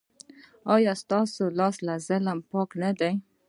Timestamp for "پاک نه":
2.51-2.89